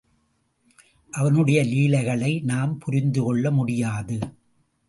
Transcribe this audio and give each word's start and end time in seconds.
அவனுடைய 1.11 1.63
லீலைகளை 1.63 2.39
நாம் 2.39 2.77
புரிந்து 2.77 3.23
கொள்ள 3.23 3.51
முடியாது. 3.51 4.19